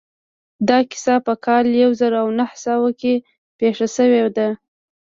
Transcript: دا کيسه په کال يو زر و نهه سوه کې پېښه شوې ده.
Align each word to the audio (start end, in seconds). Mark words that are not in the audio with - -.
دا 0.67 0.79
کيسه 0.89 1.15
په 1.25 1.33
کال 1.45 1.65
يو 1.83 1.91
زر 1.99 2.13
و 2.25 2.29
نهه 2.39 2.55
سوه 2.65 2.89
کې 2.99 3.13
پېښه 3.59 3.87
شوې 3.95 4.21
ده. 4.37 4.47